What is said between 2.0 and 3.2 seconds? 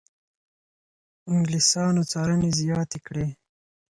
څارنې زیاتې